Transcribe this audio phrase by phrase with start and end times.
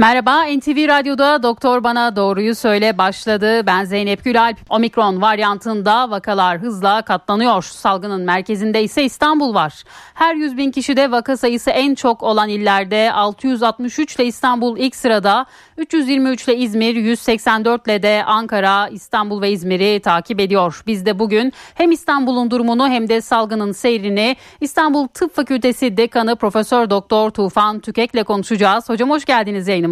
[0.00, 3.66] Merhaba NTV Radyo'da Doktor Bana Doğruyu Söyle başladı.
[3.66, 4.56] Ben Zeynep Gülalp.
[4.70, 7.62] Omikron varyantında vakalar hızla katlanıyor.
[7.62, 9.82] Salgının merkezinde ise İstanbul var.
[10.14, 15.46] Her 100 bin kişide vaka sayısı en çok olan illerde 663 ile İstanbul ilk sırada,
[15.76, 20.82] 323 ile İzmir, 184 ile de Ankara, İstanbul ve İzmir'i takip ediyor.
[20.86, 26.90] Biz de bugün hem İstanbul'un durumunu hem de salgının seyrini İstanbul Tıp Fakültesi Dekanı Profesör
[26.90, 28.88] Doktor Tufan Tükek'le konuşacağız.
[28.88, 29.87] Hocam hoş geldiniz yayınımıza.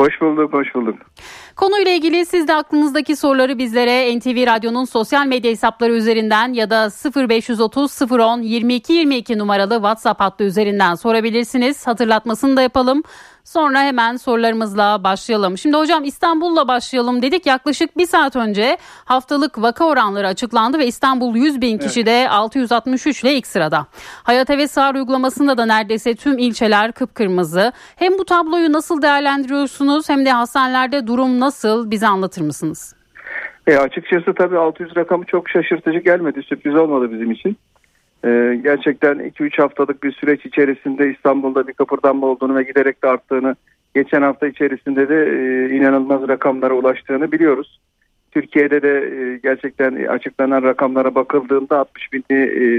[0.00, 0.94] Hoş bulduk, hoş bulduk.
[1.56, 6.88] Konuyla ilgili siz de aklınızdaki soruları bizlere NTV Radyo'nun sosyal medya hesapları üzerinden ya da
[7.28, 11.86] 0530 010 22 22 numaralı WhatsApp hattı üzerinden sorabilirsiniz.
[11.86, 13.02] Hatırlatmasını da yapalım.
[13.44, 15.58] Sonra hemen sorularımızla başlayalım.
[15.58, 17.46] Şimdi hocam İstanbul'la başlayalım dedik.
[17.46, 22.30] Yaklaşık bir saat önce haftalık vaka oranları açıklandı ve İstanbul 100 bin kişide evet.
[22.30, 23.86] 663 ile ilk sırada.
[24.22, 27.72] Hayat ve Sağır uygulamasında da neredeyse tüm ilçeler kıpkırmızı.
[27.96, 32.94] Hem bu tabloyu nasıl değerlendiriyorsunuz hem de hastanelerde durum nasıl bize anlatır mısınız?
[33.66, 36.42] E açıkçası tabii 600 rakamı çok şaşırtıcı gelmedi.
[36.42, 37.56] Sürpriz olmadı bizim için.
[38.24, 43.56] Ee, gerçekten 2-3 haftalık bir süreç içerisinde İstanbul'da bir kıpırdanma olduğunu ve giderek de arttığını
[43.94, 47.80] geçen hafta içerisinde de e, inanılmaz rakamlara ulaştığını biliyoruz.
[48.30, 52.36] Türkiye'de de e, gerçekten açıklanan rakamlara bakıldığında 60 bin e,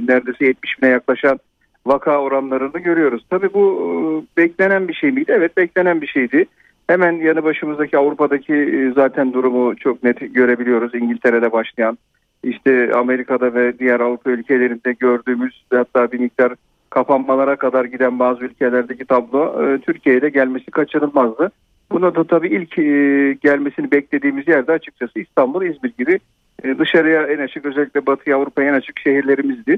[0.07, 1.39] neredeyse 70 bine yaklaşan
[1.85, 3.25] vaka oranlarını görüyoruz.
[3.29, 5.31] Tabii bu e, beklenen bir şey miydi?
[5.35, 6.45] Evet beklenen bir şeydi.
[6.87, 10.95] Hemen yanı başımızdaki Avrupa'daki e, zaten durumu çok net görebiliyoruz.
[10.95, 11.97] İngiltere'de başlayan
[12.43, 16.53] işte Amerika'da ve diğer Avrupa ülkelerinde gördüğümüz hatta bir miktar
[16.89, 21.51] kapanmalara kadar giden bazı ülkelerdeki tablo e, Türkiye'de gelmesi kaçınılmazdı.
[21.91, 26.19] Buna da tabii ilk e, gelmesini beklediğimiz yerde açıkçası İstanbul, İzmir gibi
[26.63, 29.77] e, dışarıya en açık özellikle Batı Avrupa'ya en açık şehirlerimizdi.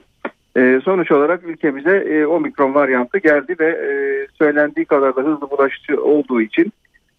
[0.84, 3.78] sonuç olarak ülkemize e, omikron varyantı geldi ve
[4.38, 6.74] söylendiği kadar da hızlı bulaşıcı olduğu için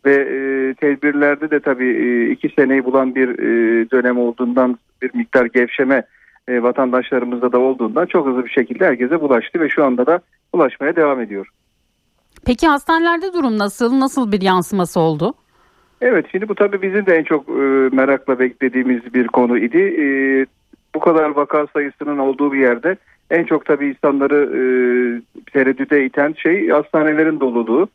[0.04, 5.44] ve e, tedbirlerde de tabii e, iki seneyi bulan bir e, dönem olduğundan bir miktar
[5.44, 6.02] gevşeme
[6.48, 10.20] e, vatandaşlarımızda da olduğundan çok hızlı bir şekilde herkese bulaştı ve şu anda da
[10.52, 11.48] ulaşmaya devam ediyor.
[12.46, 14.00] Peki hastanelerde durum nasıl?
[14.00, 15.34] Nasıl bir yansıması oldu?
[16.00, 17.52] Evet şimdi bu tabii bizim de en çok e,
[17.92, 19.78] merakla beklediğimiz bir konu idi.
[19.78, 20.06] E,
[20.94, 22.96] bu kadar vaka sayısının olduğu bir yerde
[23.30, 24.62] en çok tabii insanları e,
[25.52, 27.88] tereddüte iten şey hastanelerin doluluğu.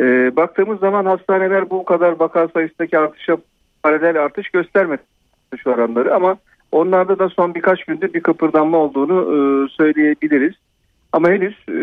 [0.00, 3.36] E, baktığımız zaman hastaneler bu kadar vaka sayısındaki artışa
[3.82, 5.02] paralel artış göstermedi
[5.56, 6.36] şu oranları ama
[6.72, 10.54] onlarda da son birkaç gündür bir kıpırdanma olduğunu e, söyleyebiliriz.
[11.12, 11.76] Ama henüz e,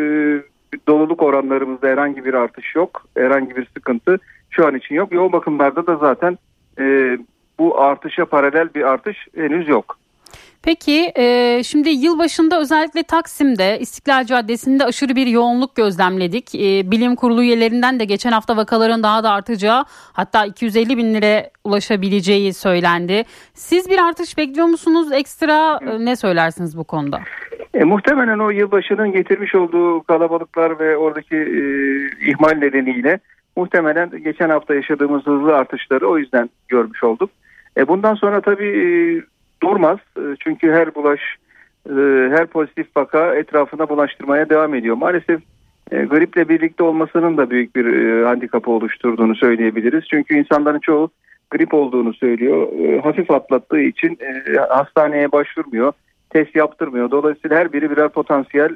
[0.87, 3.05] doluluk oranlarımızda herhangi bir artış yok.
[3.17, 4.17] Herhangi bir sıkıntı
[4.49, 5.13] şu an için yok.
[5.13, 6.37] Yoğun bakımlarda da zaten
[6.79, 7.17] e,
[7.59, 9.97] bu artışa paralel bir artış henüz yok.
[10.63, 16.55] Peki e, şimdi yılbaşında özellikle Taksim'de İstiklal Caddesi'nde aşırı bir yoğunluk gözlemledik.
[16.55, 21.49] E, bilim kurulu üyelerinden de geçen hafta vakaların daha da artacağı hatta 250 bin lira
[21.63, 23.23] ulaşabileceği söylendi.
[23.53, 25.11] Siz bir artış bekliyor musunuz?
[25.11, 27.19] Ekstra e, ne söylersiniz bu konuda?
[27.73, 31.61] E, muhtemelen o yılbaşının getirmiş olduğu kalabalıklar ve oradaki e,
[32.29, 33.19] ihmal nedeniyle
[33.55, 37.29] muhtemelen geçen hafta yaşadığımız hızlı artışları o yüzden görmüş olduk.
[37.77, 38.85] E, bundan sonra tabii e,
[39.63, 39.99] durmaz.
[40.17, 41.19] E, çünkü her bulaş,
[41.89, 41.93] e,
[42.37, 44.95] her pozitif vaka etrafına bulaştırmaya devam ediyor.
[44.95, 45.41] Maalesef
[45.91, 47.85] e, griple birlikte olmasının da büyük bir
[48.23, 50.03] handikapı oluşturduğunu söyleyebiliriz.
[50.09, 51.09] Çünkü insanların çoğu
[51.51, 52.67] grip olduğunu söylüyor.
[53.03, 54.19] Hafif atlattığı için
[54.69, 55.93] hastaneye başvurmuyor.
[56.29, 57.11] Test yaptırmıyor.
[57.11, 58.73] Dolayısıyla her biri birer potansiyel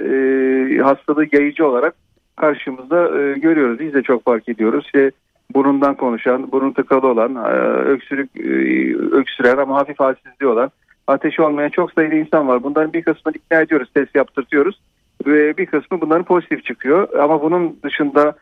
[0.82, 1.94] hastalığı yayıcı olarak
[2.36, 3.80] karşımızda görüyoruz.
[3.80, 4.86] Biz de çok fark ediyoruz.
[4.86, 5.12] İşte
[5.56, 10.72] burundan konuşan, burun tıkalı olan, e, öksürük e, öksüren ama hafif halsizliği olan,
[11.08, 12.64] ateşi olmayan çok sayıda insan var.
[12.64, 14.80] Bunların bir kısmını ikna ediyoruz, test yaptırtıyoruz
[15.28, 17.20] ve bir kısmı bunların pozitif çıkıyor.
[17.20, 18.34] Ama bunun dışında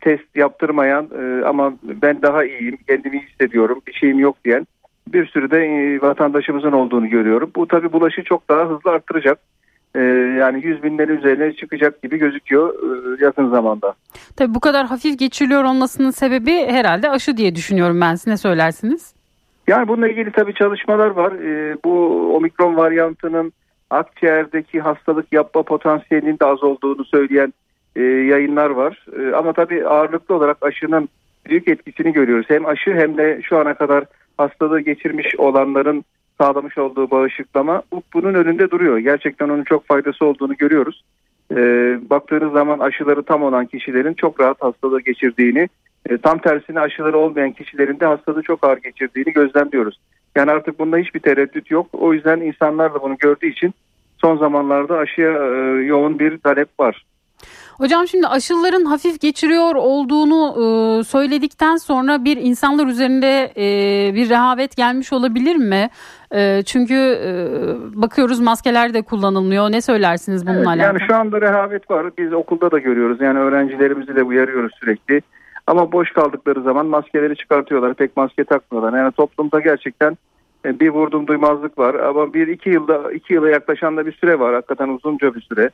[0.00, 4.66] test yaptırmayan e, ama ben daha iyiyim, kendimi iyi hissediyorum, bir şeyim yok diyen
[5.08, 7.50] bir sürü de vatandaşımızın olduğunu görüyorum.
[7.56, 9.38] Bu tabii bulaşı çok daha hızlı arttıracak.
[9.96, 10.00] Ee,
[10.38, 13.94] yani 100 binlerin üzerine çıkacak gibi gözüküyor e, yakın zamanda.
[14.36, 18.14] Tabii bu kadar hafif geçiriliyor olmasının sebebi herhalde aşı diye düşünüyorum ben.
[18.14, 19.14] Siz ne söylersiniz?
[19.68, 21.32] Yani bununla ilgili tabii çalışmalar var.
[21.32, 21.90] Ee, bu
[22.36, 23.52] omikron varyantının
[23.90, 27.52] akciğerdeki hastalık yapma potansiyelinin de az olduğunu söyleyen
[27.96, 29.06] e, yayınlar var.
[29.18, 31.08] E, ama tabii ağırlıklı olarak aşının
[31.46, 32.46] büyük etkisini görüyoruz.
[32.48, 34.04] Hem aşı hem de şu ana kadar
[34.38, 36.04] hastalığı geçirmiş olanların
[36.40, 38.98] sağlamış olduğu bağışıklama bu, bunun önünde duruyor.
[38.98, 41.04] Gerçekten onun çok faydası olduğunu görüyoruz.
[41.50, 41.56] E,
[42.10, 45.68] baktığınız zaman aşıları tam olan kişilerin çok rahat hastalığı geçirdiğini,
[46.08, 50.00] e, tam tersine aşıları olmayan kişilerin de hastalığı çok ağır geçirdiğini gözlemliyoruz.
[50.36, 51.86] Yani artık bunda hiçbir tereddüt yok.
[51.92, 53.74] O yüzden insanlar da bunu gördüğü için
[54.18, 57.04] son zamanlarda aşıya e, yoğun bir talep var.
[57.78, 64.76] Hocam şimdi aşıların hafif geçiriyor olduğunu e, söyledikten sonra bir insanlar üzerinde e, bir rehavet
[64.76, 65.88] gelmiş olabilir mi?
[66.34, 67.32] E, çünkü e,
[68.02, 69.72] bakıyoruz maskeler de kullanılmıyor.
[69.72, 70.98] Ne söylersiniz bununla evet, alakalı?
[71.00, 72.06] Yani şu anda rehavet var.
[72.18, 73.20] Biz okulda da görüyoruz.
[73.20, 75.22] Yani öğrencilerimizi de uyarıyoruz sürekli.
[75.66, 77.94] Ama boş kaldıkları zaman maskeleri çıkartıyorlar.
[77.94, 78.98] Pek maske takmıyorlar.
[78.98, 80.18] Yani toplumda gerçekten
[80.64, 81.94] e, bir vurdum duymazlık var.
[81.94, 84.54] Ama bir iki yılda iki yıla yaklaşan da bir süre var.
[84.54, 85.70] Hakikaten uzunca bir süre.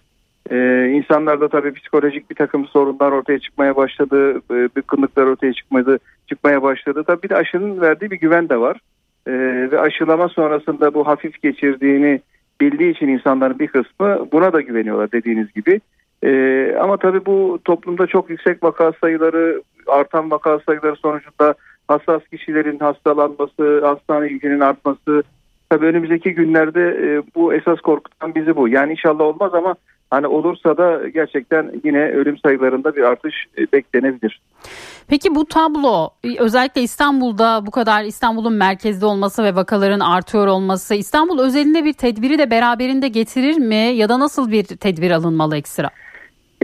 [0.51, 6.63] Ee, insanlarda tabii psikolojik bir takım sorunlar ortaya çıkmaya başladı, e, bıkkınlıklar ortaya çıkmadı, çıkmaya
[6.63, 7.05] başladı.
[7.07, 8.81] Tabii bir de aşının verdiği bir güven de var.
[9.27, 9.33] Ee,
[9.71, 12.21] ve aşılama sonrasında bu hafif geçirdiğini
[12.61, 15.81] bildiği için insanların bir kısmı buna da güveniyorlar dediğiniz gibi.
[16.25, 21.55] Ee, ama tabii bu toplumda çok yüksek vaka sayıları, artan vaka sayıları sonucunda
[21.89, 25.23] hassas kişilerin hastalanması, hastane yükünün artması,
[25.71, 28.69] tabii önümüzdeki günlerde e, bu esas korkutan bizi bu.
[28.69, 29.75] Yani inşallah olmaz ama
[30.11, 34.41] Hani olursa da gerçekten yine ölüm sayılarında bir artış e, beklenebilir.
[35.09, 41.39] Peki bu tablo özellikle İstanbul'da bu kadar İstanbul'un merkezde olması ve vakaların artıyor olması İstanbul
[41.39, 45.91] özelinde bir tedbiri de beraberinde getirir mi ya da nasıl bir tedbir alınmalı ekstra?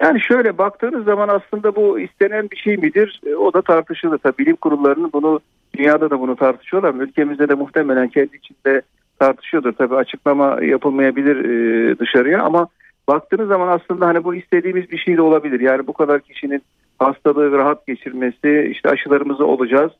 [0.01, 3.21] Yani şöyle baktığınız zaman aslında bu istenen bir şey midir?
[3.27, 4.19] E, o da tartışılır.
[4.19, 5.41] Tabii bilim kurullarının bunu
[5.77, 6.95] dünyada da bunu tartışıyorlar.
[6.95, 8.83] Ülkemizde de muhtemelen kendi içinde
[9.19, 9.73] tartışıyordur.
[9.73, 12.69] Tabii açıklama yapılmayabilir e, dışarıya ama
[13.09, 15.61] baktığınız zaman aslında hani bu istediğimiz bir şey de olabilir.
[15.61, 16.63] Yani bu kadar kişinin
[16.99, 19.93] hastalığı rahat geçirmesi, işte aşılarımızı olacağız.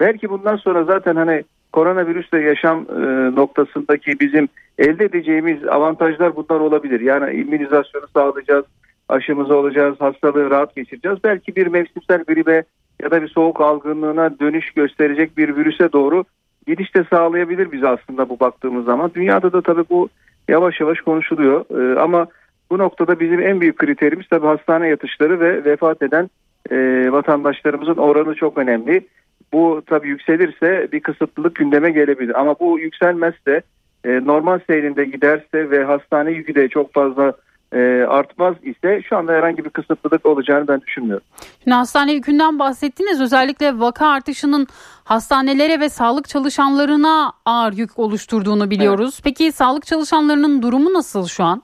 [0.00, 7.00] Belki bundan sonra zaten hani koronavirüsle yaşam e, noktasındaki bizim elde edeceğimiz avantajlar bunlar olabilir.
[7.00, 8.64] Yani immünizasyonu sağlayacağız,
[9.08, 11.18] aşımızı olacağız, hastalığı rahat geçireceğiz.
[11.24, 12.64] Belki bir mevsimsel gribe
[13.02, 16.24] ya da bir soğuk algınlığına dönüş gösterecek bir virüse doğru
[16.66, 19.10] gidiş de sağlayabilir bize aslında bu baktığımız zaman.
[19.14, 20.08] Dünyada da tabii bu
[20.48, 21.64] yavaş yavaş konuşuluyor.
[21.70, 22.26] Ee, ama
[22.70, 26.30] bu noktada bizim en büyük kriterimiz tabii hastane yatışları ve vefat eden
[26.70, 26.76] e,
[27.12, 29.06] vatandaşlarımızın oranı çok önemli.
[29.52, 32.40] Bu tabii yükselirse bir kısıtlılık gündeme gelebilir.
[32.40, 33.62] Ama bu yükselmezse
[34.04, 37.32] e, normal seyrinde giderse ve hastane yükü de çok fazla
[37.72, 41.26] e, artmaz ise şu anda herhangi bir kısıtlılık olacağını ben düşünmüyorum.
[41.64, 43.20] Şimdi hastane yükünden bahsettiniz.
[43.20, 44.66] Özellikle vaka artışının
[45.04, 49.14] hastanelere ve sağlık çalışanlarına ağır yük oluşturduğunu biliyoruz.
[49.14, 49.24] Evet.
[49.24, 51.62] Peki sağlık çalışanlarının durumu nasıl şu an?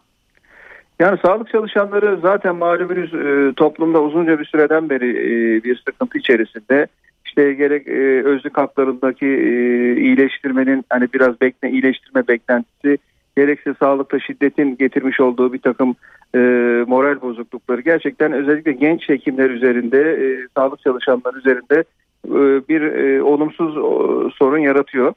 [1.00, 6.86] Yani sağlık çalışanları zaten malumunuz e, toplumda uzunca bir süreden beri e, bir sıkıntı içerisinde.
[7.26, 12.98] İşte gerek e, özlük haklarındaki e, iyileştirmenin hani biraz bekle iyileştirme beklentisi
[13.36, 15.94] gerekse sağlıkta şiddetin getirmiş olduğu bir takım
[16.34, 16.38] e,
[16.86, 21.84] moral bozuklukları gerçekten özellikle genç hekimler üzerinde e, sağlık çalışanları üzerinde
[22.26, 25.12] e, bir e, olumsuz o, sorun yaratıyor.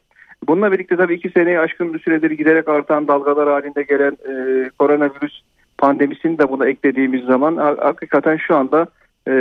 [0.47, 5.41] Bununla birlikte tabii iki seneyi aşkın bir süredir giderek artan dalgalar halinde gelen e, koronavirüs
[5.77, 8.87] pandemisini de buna eklediğimiz zaman hakikaten şu anda
[9.27, 9.33] e,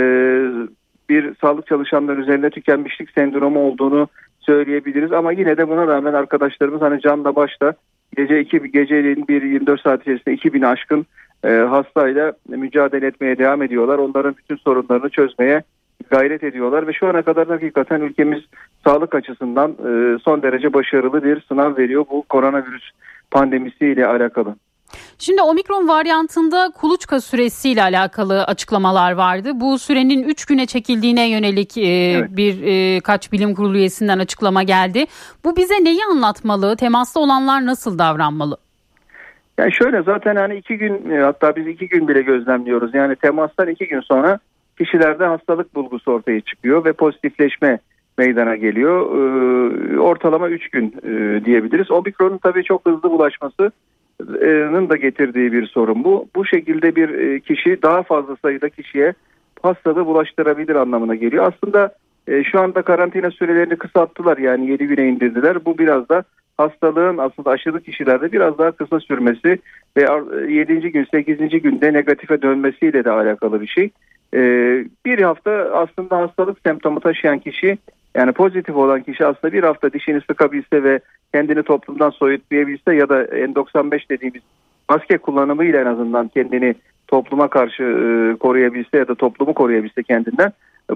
[1.09, 4.07] bir sağlık çalışanları üzerinde tükenmişlik sendromu olduğunu
[4.39, 5.11] söyleyebiliriz.
[5.11, 7.73] Ama yine de buna rağmen arkadaşlarımız hani canla başla
[8.17, 11.05] gece iki geceliğin bir 24 saat içerisinde 2000 aşkın
[11.45, 13.97] e, hastayla mücadele etmeye devam ediyorlar.
[13.97, 15.63] Onların bütün sorunlarını çözmeye
[16.09, 18.39] gayret ediyorlar ve şu ana kadar hakikaten ülkemiz
[18.83, 22.91] sağlık açısından e, son derece başarılı bir sınav veriyor bu koronavirüs
[23.31, 24.55] pandemisiyle alakalı.
[25.19, 29.51] Şimdi omikron varyantında kuluçka süresiyle alakalı açıklamalar vardı.
[29.55, 32.29] Bu sürenin 3 güne çekildiğine yönelik e, evet.
[32.37, 35.05] bir e, kaç bilim kurulu üyesinden açıklama geldi.
[35.43, 36.75] Bu bize neyi anlatmalı?
[36.75, 38.57] Temaslı olanlar nasıl davranmalı?
[39.57, 42.93] Yani şöyle zaten hani iki gün e, hatta biz iki gün bile gözlemliyoruz.
[42.93, 44.39] Yani temastan iki gün sonra
[44.77, 47.79] kişilerde hastalık bulgusu ortaya çıkıyor ve pozitifleşme
[48.17, 49.01] meydana geliyor.
[49.01, 51.91] Ee, ortalama 3 gün e, diyebiliriz.
[51.91, 53.71] Omikron'un tabii çok hızlı bulaşması
[54.89, 56.27] da getirdiği bir sorun bu.
[56.35, 59.13] Bu şekilde bir e, kişi daha fazla sayıda kişiye
[59.61, 61.53] hastalığı bulaştırabilir anlamına geliyor.
[61.53, 61.93] Aslında
[62.27, 65.65] e, şu anda karantina sürelerini kısalttılar yani 7 güne indirdiler.
[65.65, 66.23] Bu biraz da
[66.57, 69.59] hastalığın aslında aşırı kişilerde biraz daha kısa sürmesi
[69.97, 70.07] ve
[70.53, 70.73] 7.
[70.73, 71.37] E, gün 8.
[71.37, 73.89] günde negatife dönmesiyle de alakalı bir şey.
[75.05, 77.77] Bir hafta aslında hastalık semptomu taşıyan kişi
[78.15, 80.99] yani pozitif olan kişi aslında bir hafta dişini sıkabilse ve
[81.33, 84.41] kendini toplumdan soyutlayabilse ya da N95 dediğimiz
[84.89, 86.75] maske kullanımıyla en azından kendini
[87.07, 90.51] topluma karşı e, koruyabilse ya da toplumu koruyabilse kendinden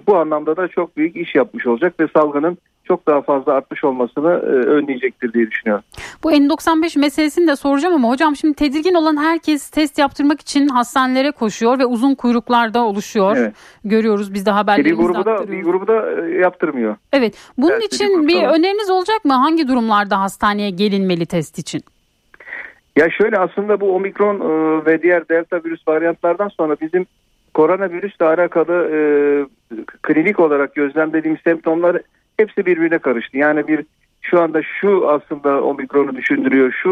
[0.07, 2.57] bu anlamda da çok büyük iş yapmış olacak ve salgının
[2.87, 5.83] çok daha fazla artmış olmasını e, önleyecektir diye düşünüyorum.
[6.23, 11.31] Bu N95 meselesini de soracağım ama hocam şimdi tedirgin olan herkes test yaptırmak için hastanelere
[11.31, 13.37] koşuyor ve uzun kuyruklarda oluşuyor.
[13.37, 13.53] Evet.
[13.85, 16.95] Görüyoruz biz de haberlerimizde bir grubu da, Bir grubu da e, yaptırmıyor.
[17.13, 17.35] Evet.
[17.57, 19.33] Bunun evet, için bir, bir öneriniz olacak mı?
[19.33, 21.81] Hangi durumlarda hastaneye gelinmeli test için?
[22.95, 27.05] Ya şöyle aslında bu omikron e, ve diğer delta virüs varyantlardan sonra bizim
[27.53, 28.99] koronavirüsle alakalı e,
[30.01, 32.01] klinik olarak gözlemlediğimiz semptomlar
[32.37, 33.37] hepsi birbirine karıştı.
[33.37, 33.85] Yani bir
[34.21, 36.89] şu anda şu aslında omikronu düşündürüyor, şu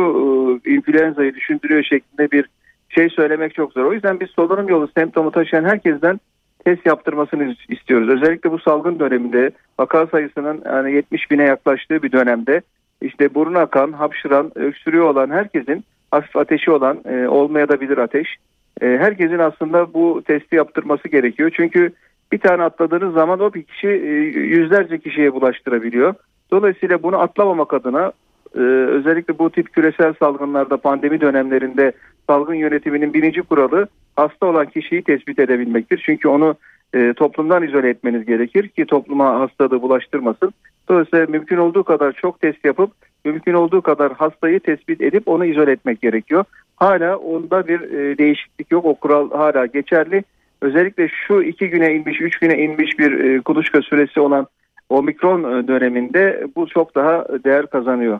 [0.66, 2.46] e, influenza'yı düşündürüyor şeklinde bir
[2.90, 3.86] şey söylemek çok zor.
[3.86, 6.20] O yüzden biz solunum yolu semptomu taşıyan herkesten
[6.66, 8.10] test yaptırmasını istiyoruz.
[8.10, 12.62] Özellikle bu salgın döneminde vaka sayısının yani 70 bine yaklaştığı bir dönemde
[13.02, 18.36] işte burun akan, hapşıran, öksürüyor olan herkesin hafif ateşi olan e, olmaya da bilir ateş.
[18.82, 21.52] E, herkesin aslında bu testi yaptırması gerekiyor.
[21.56, 21.92] Çünkü
[22.32, 26.14] bir tane atladığınız zaman o bir kişi e, yüzlerce kişiye bulaştırabiliyor.
[26.52, 28.12] Dolayısıyla bunu atlamamak adına
[28.56, 31.92] e, özellikle bu tip küresel salgınlarda pandemi dönemlerinde
[32.28, 36.04] salgın yönetiminin birinci kuralı hasta olan kişiyi tespit edebilmektir.
[36.06, 36.56] Çünkü onu
[36.94, 40.54] e, toplumdan izole etmeniz gerekir ki topluma hastalığı bulaştırmasın.
[40.90, 42.92] Dolayısıyla mümkün olduğu kadar çok test yapıp
[43.26, 46.46] mümkün olduğu kadar hastayı tespit edip onu izole etmek gerekiyor.
[46.76, 47.80] Hala onda bir
[48.18, 48.86] değişiklik yok.
[48.86, 50.24] O kural hala geçerli.
[50.66, 54.48] Özellikle şu iki güne inmiş, üç güne inmiş bir e, kuluçka süresi olan
[54.90, 58.20] omikron e, döneminde bu çok daha değer kazanıyor.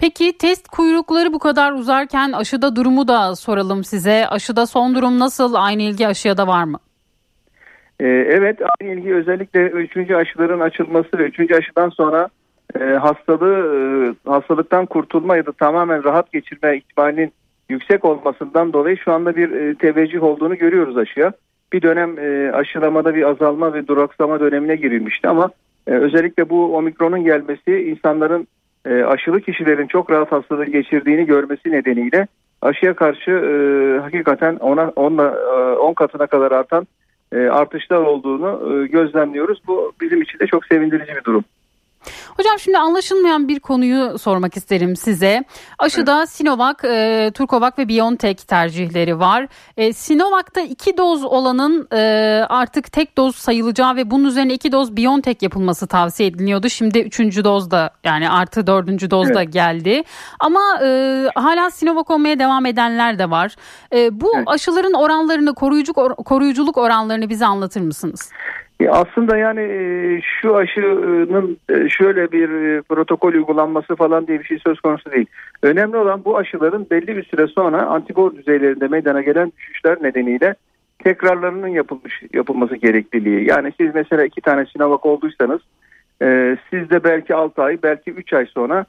[0.00, 4.26] Peki test kuyrukları bu kadar uzarken aşıda durumu da soralım size.
[4.28, 5.54] Aşıda son durum nasıl?
[5.54, 6.78] Aynı ilgi aşıya da var mı?
[8.00, 10.10] Ee, evet aynı ilgi özellikle 3.
[10.10, 11.52] aşıların açılması ve 3.
[11.52, 12.28] aşıdan sonra
[12.80, 17.32] e, hastalığı e, hastalıktan kurtulma ya da tamamen rahat geçirme ihtimalinin
[17.68, 21.32] yüksek olmasından dolayı şu anda bir e, teveccüh olduğunu görüyoruz aşıya.
[21.72, 25.50] Bir dönem e, aşılamada bir azalma ve duraksama dönemine girilmişti ama
[25.86, 28.46] e, özellikle bu omikronun gelmesi insanların
[28.86, 32.26] e, aşılı kişilerin çok rahat hastalığı geçirdiğini görmesi nedeniyle
[32.62, 33.52] aşıya karşı e,
[34.00, 35.18] hakikaten ona 10
[35.76, 36.86] 10 katına kadar artan
[37.32, 39.62] e, artışlar olduğunu e, gözlemliyoruz.
[39.66, 41.44] Bu bizim için de çok sevindirici bir durum.
[42.36, 45.44] Hocam şimdi anlaşılmayan bir konuyu sormak isterim size.
[45.78, 46.28] Aşıda evet.
[46.28, 49.48] Sinovac, e, Turkovac ve BioNTech tercihleri var.
[49.76, 52.00] E, Sinovac'ta iki doz olanın e,
[52.48, 56.68] artık tek doz sayılacağı ve bunun üzerine iki doz BioNTech yapılması tavsiye ediliyordu.
[56.68, 59.52] Şimdi üçüncü doz da yani artı dördüncü doz da evet.
[59.52, 60.02] geldi.
[60.40, 63.56] Ama e, hala Sinovac olmaya devam edenler de var.
[63.94, 64.48] E, bu evet.
[64.48, 65.92] aşıların oranlarını, koruyucu,
[66.24, 68.30] koruyuculuk oranlarını bize anlatır mısınız?
[68.88, 74.58] Aslında yani e, şu aşının e, şöyle bir e, protokol uygulanması falan diye bir şey
[74.58, 75.26] söz konusu değil.
[75.62, 80.54] Önemli olan bu aşıların belli bir süre sonra antikor düzeylerinde meydana gelen düşüşler nedeniyle
[80.98, 83.48] tekrarlarının yapılmış yapılması gerekliliği.
[83.48, 85.60] Yani siz mesela iki tane Sinovac olduysanız
[86.70, 88.84] siz de belki 6 ay belki 3 ay sonra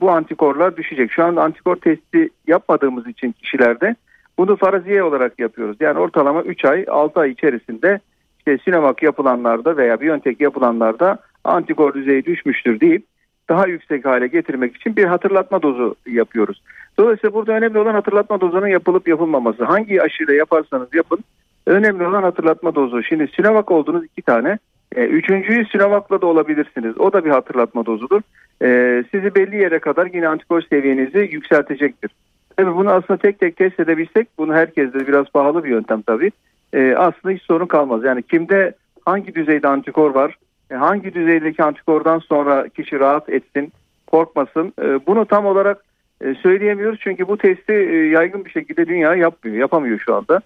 [0.00, 1.12] bu antikorlar düşecek.
[1.12, 3.94] Şu anda antikor testi yapmadığımız için kişilerde
[4.38, 5.76] bunu faraziye olarak yapıyoruz.
[5.80, 8.00] Yani ortalama 3 ay 6 ay içerisinde
[8.46, 13.04] işte Sinovac yapılanlarda veya Biontech yapılanlarda antikor düzeyi düşmüştür deyip
[13.48, 16.62] daha yüksek hale getirmek için bir hatırlatma dozu yapıyoruz.
[16.98, 19.64] Dolayısıyla burada önemli olan hatırlatma dozunun yapılıp yapılmaması.
[19.64, 21.18] Hangi aşıyla yaparsanız yapın
[21.66, 23.02] önemli olan hatırlatma dozu.
[23.02, 24.58] Şimdi Sinovac oldunuz iki tane.
[24.96, 26.98] E, üçüncüyü Sinovac'la da olabilirsiniz.
[26.98, 28.20] O da bir hatırlatma dozudur.
[28.62, 32.10] E, sizi belli yere kadar yine antikor seviyenizi yükseltecektir.
[32.56, 36.30] Tabii bunu aslında tek tek test edebilsek bunu herkeste biraz pahalı bir yöntem tabii
[36.72, 38.04] e, aslında hiç sorun kalmaz.
[38.04, 40.36] Yani kimde hangi düzeyde antikor var,
[40.70, 43.72] e, hangi düzeydeki antikordan sonra kişi rahat etsin,
[44.06, 44.72] korkmasın.
[44.82, 45.84] E, bunu tam olarak
[46.20, 50.40] e, söyleyemiyoruz çünkü bu testi e, yaygın bir şekilde dünya yapmıyor, yapamıyor şu anda.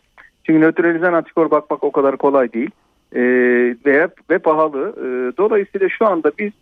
[0.44, 2.70] Çünkü nötralizan antikor bakmak o kadar kolay değil
[3.14, 3.20] e,
[3.86, 4.94] ve, ve pahalı.
[4.98, 6.52] E, dolayısıyla şu anda biz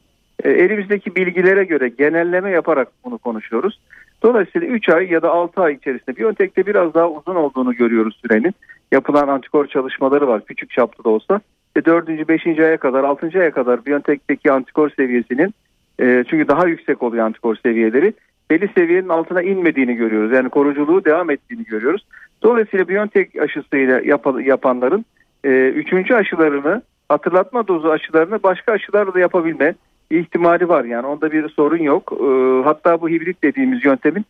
[0.44, 3.80] e, elimizdeki bilgilere göre genelleme yaparak bunu konuşuyoruz.
[4.22, 8.54] Dolayısıyla 3 ay ya da 6 ay içerisinde Biontech'te biraz daha uzun olduğunu görüyoruz sürenin
[8.92, 11.40] yapılan antikor çalışmaları var küçük çaplı da olsa.
[11.76, 12.28] ve 4.
[12.28, 12.46] 5.
[12.46, 13.30] aya kadar 6.
[13.38, 15.54] aya kadar Biontech'teki antikor seviyesinin
[16.00, 18.14] e, çünkü daha yüksek oluyor antikor seviyeleri
[18.50, 20.32] belli seviyenin altına inmediğini görüyoruz.
[20.32, 22.06] Yani koruyuculuğu devam ettiğini görüyoruz.
[22.42, 25.04] Dolayısıyla Biontech aşısıyla yap, yapanların
[25.44, 29.74] e, üçüncü aşılarını hatırlatma dozu aşılarını başka aşılarla da yapabilme
[30.10, 30.84] ihtimali var.
[30.84, 32.12] Yani onda bir sorun yok.
[32.12, 34.24] E, hatta bu hibrit dediğimiz yöntemin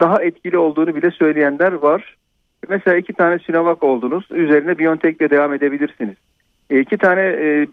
[0.00, 2.16] daha etkili olduğunu bile söyleyenler var.
[2.68, 4.28] Mesela iki tane Sinovac oldunuz.
[4.30, 6.16] Üzerine Biontech devam edebilirsiniz.
[6.70, 7.66] E, iki tane e,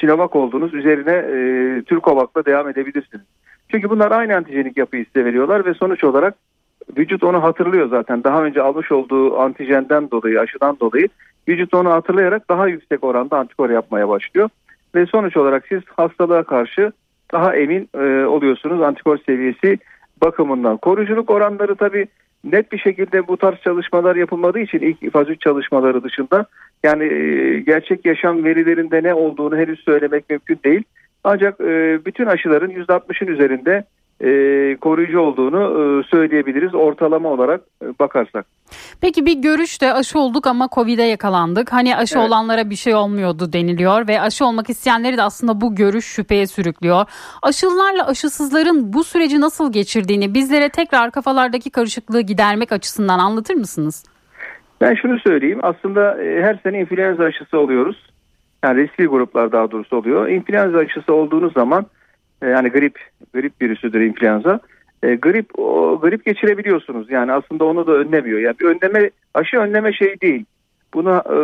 [0.00, 0.74] Sinovac oldunuz.
[0.74, 3.24] Üzerine e, Türkovac'la devam edebilirsiniz.
[3.68, 6.34] Çünkü bunlar aynı antijenik yapıyı size veriyorlar ve sonuç olarak
[6.96, 8.24] vücut onu hatırlıyor zaten.
[8.24, 11.08] Daha önce almış olduğu antijenden dolayı, aşıdan dolayı
[11.48, 14.48] vücut onu hatırlayarak daha yüksek oranda antikor yapmaya başlıyor.
[14.94, 16.92] Ve sonuç olarak siz hastalığa karşı
[17.32, 19.78] daha emin e, oluyorsunuz antikor seviyesi
[20.22, 20.76] bakımından.
[20.76, 22.06] Koruyuculuk oranları tabii
[22.44, 26.46] net bir şekilde bu tarz çalışmalar yapılmadığı için ilk faz 3 çalışmaları dışında
[26.82, 30.82] yani e, gerçek yaşam verilerinde ne olduğunu henüz söylemek mümkün değil.
[31.24, 33.84] Ancak e, bütün aşıların %60'ın üzerinde
[34.20, 38.46] e, koruyucu olduğunu e, söyleyebiliriz ortalama olarak e, bakarsak.
[39.00, 41.72] Peki bir görüşte aşı olduk ama Covid'e yakalandık.
[41.72, 42.28] Hani aşı evet.
[42.28, 47.04] olanlara bir şey olmuyordu deniliyor ve aşı olmak isteyenleri de aslında bu görüş şüpheye sürüklüyor.
[47.42, 54.04] Aşılılarla aşısızların bu süreci nasıl geçirdiğini bizlere tekrar kafalardaki karışıklığı gidermek açısından anlatır mısınız?
[54.80, 58.10] Ben şunu söyleyeyim aslında e, her sene influenza aşısı oluyoruz.
[58.64, 60.28] Yani riskli gruplar daha doğrusu oluyor.
[60.28, 61.86] İnfluenza aşısı olduğunuz zaman
[62.42, 62.98] yani grip
[63.34, 64.60] grip virüsüdür influenza.
[65.02, 67.10] E, grip o, grip geçirebiliyorsunuz.
[67.10, 68.38] Yani aslında onu da önlemiyor.
[68.38, 70.44] Yani bir önleme aşı önleme şey değil.
[70.94, 71.38] Bunu e,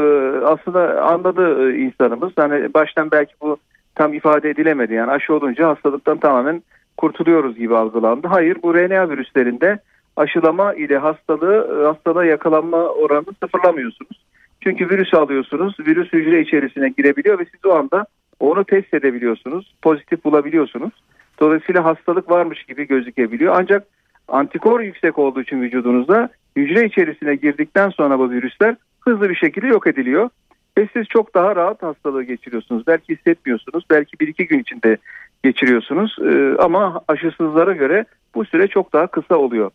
[0.44, 2.32] aslında anladı e, insanımız.
[2.38, 3.56] Yani baştan belki bu
[3.94, 4.94] tam ifade edilemedi.
[4.94, 6.62] Yani aşı olunca hastalıktan tamamen
[6.96, 8.26] kurtuluyoruz gibi algılandı.
[8.28, 9.78] Hayır bu RNA virüslerinde
[10.16, 14.24] aşılama ile hastalığı hastalığa yakalanma oranını sıfırlamıyorsunuz.
[14.60, 15.76] Çünkü virüs alıyorsunuz.
[15.86, 18.06] Virüs hücre içerisine girebiliyor ve siz o anda
[18.40, 19.74] onu test edebiliyorsunuz.
[19.82, 20.92] Pozitif bulabiliyorsunuz.
[21.40, 23.54] Dolayısıyla hastalık varmış gibi gözükebiliyor.
[23.56, 23.86] Ancak
[24.28, 29.86] antikor yüksek olduğu için vücudunuzda hücre içerisine girdikten sonra bu virüsler hızlı bir şekilde yok
[29.86, 30.30] ediliyor.
[30.78, 32.86] Ve siz çok daha rahat hastalığı geçiriyorsunuz.
[32.86, 33.84] Belki hissetmiyorsunuz.
[33.90, 34.96] Belki bir iki gün içinde
[35.44, 36.16] geçiriyorsunuz.
[36.24, 39.70] Ee, ama aşısızlara göre bu süre çok daha kısa oluyor.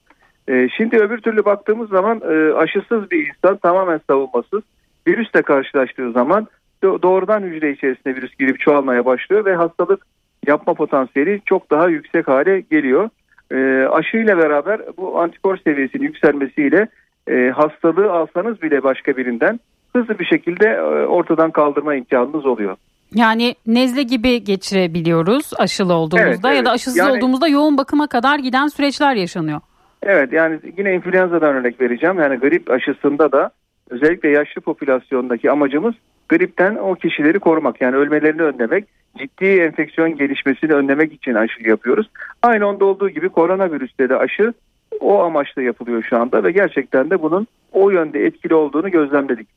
[0.48, 4.62] Ee, şimdi öbür türlü baktığımız zaman e, aşısız bir insan tamamen savunmasız
[5.08, 6.48] virüsle karşılaştığı zaman
[6.84, 10.06] doğrudan hücre içerisinde virüs girip çoğalmaya başlıyor ve hastalık
[10.48, 13.10] yapma potansiyeli çok daha yüksek hale geliyor.
[13.52, 16.88] E, aşıyla beraber bu antikor seviyesinin yükselmesiyle
[17.28, 19.60] e, hastalığı alsanız bile başka birinden
[19.94, 22.78] hızlı bir şekilde e, ortadan kaldırma imkanınız oluyor.
[23.14, 26.58] Yani nezle gibi geçirebiliyoruz aşılı olduğumuzda evet, evet.
[26.58, 29.60] ya da aşısız yani, olduğumuzda yoğun bakıma kadar giden süreçler yaşanıyor.
[30.04, 32.20] Evet yani yine influenza'dan örnek vereceğim.
[32.20, 33.52] Yani grip aşısında da
[33.90, 35.96] özellikle yaşlı popülasyondaki amacımız
[36.32, 38.86] gripten o kişileri korumak yani ölmelerini önlemek,
[39.18, 42.10] ciddi enfeksiyon gelişmesini önlemek için aşı yapıyoruz.
[42.44, 44.54] Aynı onda olduğu gibi koronavirüste de aşı
[45.00, 49.48] o amaçla yapılıyor şu anda ve gerçekten de bunun o yönde etkili olduğunu gözlemledik.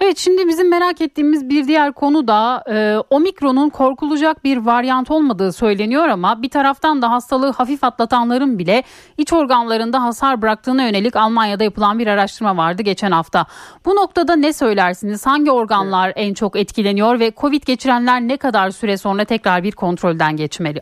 [0.00, 5.52] Evet şimdi bizim merak ettiğimiz bir diğer konu da e, omikronun korkulacak bir varyant olmadığı
[5.52, 8.82] söyleniyor ama bir taraftan da hastalığı hafif atlatanların bile
[9.18, 13.46] iç organlarında hasar bıraktığına yönelik Almanya'da yapılan bir araştırma vardı geçen hafta.
[13.84, 15.26] Bu noktada ne söylersiniz?
[15.26, 20.36] Hangi organlar en çok etkileniyor ve Covid geçirenler ne kadar süre sonra tekrar bir kontrolden
[20.36, 20.80] geçmeli?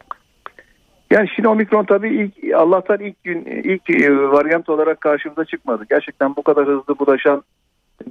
[1.10, 5.84] Yani şimdi omikron tabii ilk Allah'tan ilk gün ilk e, varyant olarak karşımıza çıkmadı.
[5.90, 7.42] Gerçekten bu kadar hızlı bulaşan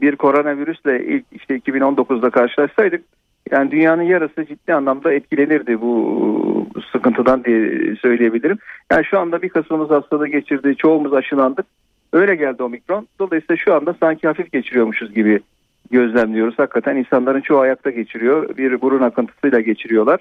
[0.01, 3.03] bir koronavirüsle ilk işte 2019'da karşılaşsaydık
[3.51, 8.57] yani dünyanın yarısı ciddi anlamda etkilenirdi bu sıkıntıdan diye söyleyebilirim.
[8.91, 11.65] Yani şu anda bir kısmımız hastalığı geçirdi, çoğumuz aşılandık.
[12.13, 13.07] Öyle geldi omikron.
[13.19, 15.39] Dolayısıyla şu anda sanki hafif geçiriyormuşuz gibi
[15.91, 16.59] gözlemliyoruz.
[16.59, 18.57] Hakikaten insanların çoğu ayakta geçiriyor.
[18.57, 20.19] Bir burun akıntısıyla geçiriyorlar.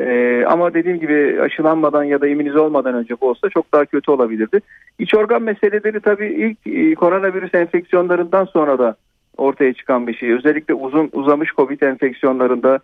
[0.00, 4.10] Ee, ama dediğim gibi aşılanmadan ya da immünize olmadan önce bu olsa çok daha kötü
[4.10, 4.60] olabilirdi.
[4.98, 8.96] İç organ meseleleri tabii ilk e, koronavirüs enfeksiyonlarından sonra da
[9.36, 10.32] ortaya çıkan bir şey.
[10.32, 12.78] Özellikle uzun uzamış COVID enfeksiyonlarında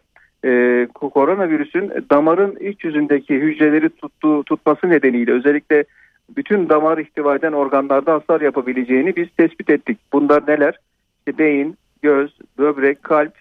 [0.45, 5.85] e, koronavirüsün damarın iç yüzündeki hücreleri tuttuğu, tutması nedeniyle özellikle
[6.37, 9.99] bütün damar ihtiva eden organlarda hasar yapabileceğini biz tespit ettik.
[10.13, 10.79] Bunlar neler?
[11.19, 13.33] İşte beyin, göz, böbrek, kalp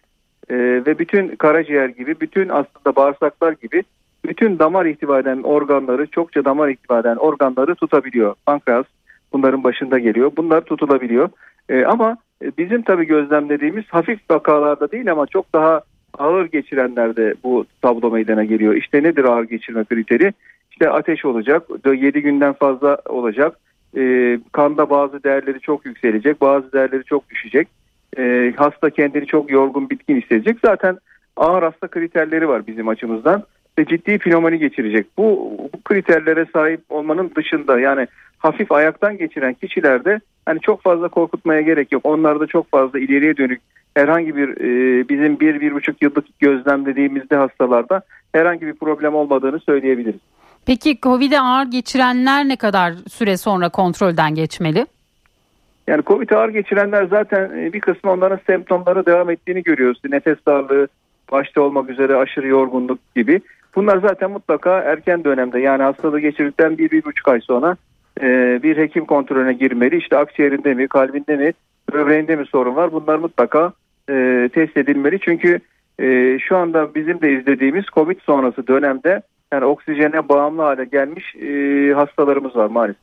[0.50, 3.84] e, ve bütün karaciğer gibi, bütün aslında bağırsaklar gibi
[4.26, 8.36] bütün damar ihtiva eden organları, çokça damar ihtiva eden organları tutabiliyor.
[8.46, 8.86] Pankreas
[9.34, 10.32] bunların başında geliyor.
[10.38, 11.30] Bunlar tutulabiliyor.
[11.70, 15.82] E, ama e, bizim tabii gözlemlediğimiz hafif vakalarda değil ama çok daha
[16.18, 18.74] ağır geçirenlerde bu tablo meydana geliyor.
[18.74, 20.34] İşte nedir ağır geçirme kriteri?
[20.72, 23.60] İşte ateş olacak, 7 günden fazla olacak,
[23.98, 27.68] e, kanda bazı değerleri çok yükselecek, bazı değerleri çok düşecek.
[28.18, 30.58] E, hasta kendini çok yorgun, bitkin hissedecek.
[30.66, 30.98] Zaten
[31.38, 33.44] ağır hasta kriterleri var bizim açımızdan
[33.80, 35.08] ve ciddi pnömoni geçirecek.
[35.18, 38.08] Bu, bu kriterlere sahip olmanın dışında yani
[38.40, 42.06] hafif ayaktan geçiren kişilerde hani çok fazla korkutmaya gerek yok.
[42.06, 43.62] Onlarda çok fazla ileriye dönük
[43.94, 50.20] herhangi bir e, bizim bir, bir buçuk yıllık gözlemlediğimizde hastalarda herhangi bir problem olmadığını söyleyebiliriz.
[50.66, 54.86] Peki COVID'e ağır geçirenler ne kadar süre sonra kontrolden geçmeli?
[55.88, 60.02] Yani COVID ağır geçirenler zaten e, bir kısmı onların semptomları devam ettiğini görüyoruz.
[60.10, 60.88] Nefes darlığı
[61.32, 63.42] başta olmak üzere aşırı yorgunluk gibi.
[63.76, 67.78] Bunlar zaten mutlaka erken dönemde yani hastalığı geçirdikten bir, bir buçuk ay sonra
[68.22, 69.98] e, bir hekim kontrolüne girmeli.
[69.98, 71.54] İşte akciğerinde mi, kalbinde mi,
[71.94, 72.92] böbreğinde mi sorun var?
[72.92, 73.74] Bunlar mutlaka
[74.10, 75.20] e, test edilmeli.
[75.20, 75.60] Çünkü
[76.00, 79.22] e, şu anda bizim de izlediğimiz COVID sonrası dönemde
[79.54, 81.50] yani oksijene bağımlı hale gelmiş e,
[81.94, 83.02] hastalarımız var maalesef.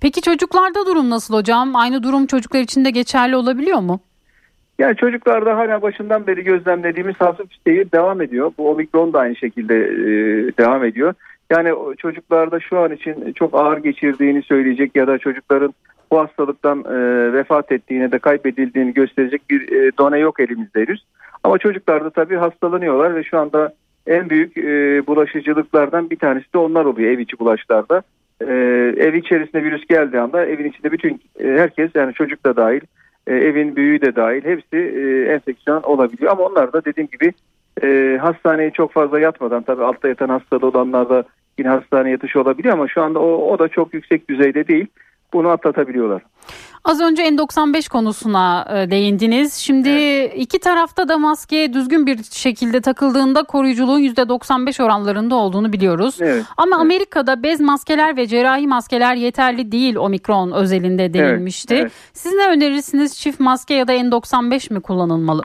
[0.00, 1.76] Peki çocuklarda durum nasıl hocam?
[1.76, 4.00] Aynı durum çocuklar için de geçerli olabiliyor mu?
[4.78, 8.52] Yani çocuklarda hala başından beri gözlemlediğimiz hafif seyir devam ediyor.
[8.58, 10.02] Bu omikron da aynı şekilde e,
[10.58, 11.14] devam ediyor.
[11.50, 15.74] Yani çocuklarda şu an için çok ağır geçirdiğini söyleyecek ya da çocukların
[16.10, 21.04] bu hastalıktan e, vefat ettiğini de kaybedildiğini gösterecek bir e, done yok elimizde henüz.
[21.44, 23.74] Ama çocuklarda tabii hastalanıyorlar ve şu anda
[24.06, 28.02] en büyük e, bulaşıcılıklardan bir tanesi de onlar oluyor ev içi bulaşlarda.
[28.40, 28.54] E,
[28.96, 32.80] ev içerisinde virüs geldiği anda evin içinde bütün e, herkes yani çocuk da dahil
[33.26, 36.32] e, evin büyüğü de dahil hepsi e, enfeksiyon olabiliyor.
[36.32, 37.32] Ama onlar da dediğim gibi
[37.82, 41.24] e, hastaneye çok fazla yatmadan tabii altta yatan hastalığı olanlarda
[41.58, 44.86] yine hastaneye yatışı olabiliyor ama şu anda o, o da çok yüksek düzeyde değil.
[45.32, 46.22] Bunu atlatabiliyorlar.
[46.84, 49.54] Az önce N95 konusuna e, değindiniz.
[49.54, 50.32] Şimdi evet.
[50.36, 56.18] iki tarafta da maske düzgün bir şekilde takıldığında koruyuculuğun %95 oranlarında olduğunu biliyoruz.
[56.20, 56.44] Evet.
[56.56, 56.80] Ama evet.
[56.80, 61.74] Amerika'da bez maskeler ve cerrahi maskeler yeterli değil omikron özelinde denilmişti.
[61.74, 61.82] Evet.
[61.82, 61.92] Evet.
[62.12, 63.18] Siz ne önerirsiniz?
[63.18, 65.42] Çift maske ya da N95 mi kullanılmalı?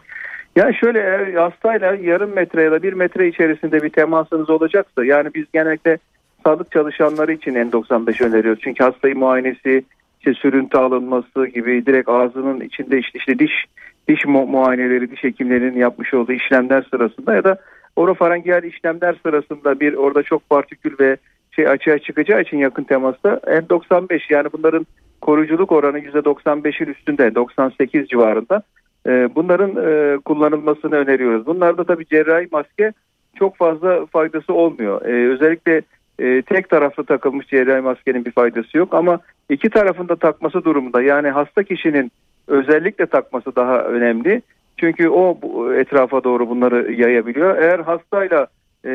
[0.55, 5.29] Ya şöyle eğer hastayla yarım metre ya da bir metre içerisinde bir temasınız olacaksa yani
[5.35, 5.97] biz genellikle
[6.43, 8.61] sağlık çalışanları için N95 öneriyoruz.
[8.63, 9.83] Çünkü hastayı muayenesi,
[10.19, 13.65] işte sürüntü alınması gibi direkt ağzının içinde işte, işte diş
[14.07, 17.57] diş mu muayeneleri, diş hekimlerinin yapmış olduğu işlemler sırasında ya da
[17.95, 21.17] orofarengeal işlemler sırasında bir orada çok partikül ve
[21.51, 24.85] şey açığa çıkacağı için yakın temasta N95 yani bunların
[25.21, 28.63] koruyuculuk oranı %95'in üstünde 98 civarında.
[29.07, 31.45] Ee, bunların e, kullanılmasını öneriyoruz.
[31.45, 32.93] Bunlarda tabii cerrahi maske
[33.35, 35.05] çok fazla faydası olmuyor.
[35.05, 35.81] Ee, özellikle
[36.19, 41.29] e, tek taraflı takılmış cerrahi maskenin bir faydası yok ama iki tarafında takması durumunda yani
[41.29, 42.11] hasta kişinin
[42.47, 44.41] özellikle takması daha önemli.
[44.77, 45.37] Çünkü o
[45.73, 47.57] etrafa doğru bunları yayabiliyor.
[47.57, 48.47] Eğer hastayla
[48.85, 48.91] e,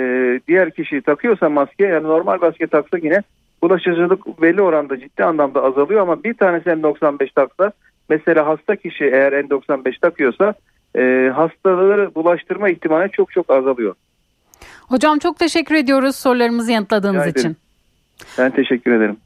[0.48, 3.22] diğer kişi takıyorsa maske yani normal maske taksa yine
[3.62, 7.72] bulaşıcılık belli oranda ciddi anlamda azalıyor ama bir tanesi N95 taksa
[8.08, 10.54] mesela hasta kişi eğer N95 takıyorsa
[10.96, 13.94] e, hastaları bulaştırma ihtimali çok çok azalıyor.
[14.88, 17.56] Hocam çok teşekkür ediyoruz sorularımızı yanıtladığınız için.
[18.38, 19.16] Ben teşekkür ederim.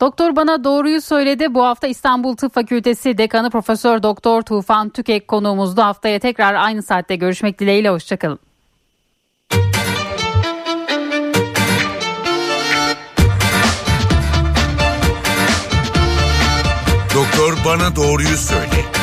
[0.00, 1.54] Doktor bana doğruyu söyledi.
[1.54, 5.82] Bu hafta İstanbul Tıp Fakültesi Dekanı Profesör Doktor Tufan Tükek konuğumuzdu.
[5.82, 7.90] Haftaya tekrar aynı saatte görüşmek dileğiyle.
[7.90, 8.38] Hoşçakalın.
[17.68, 18.97] Bana doğruyu söyle.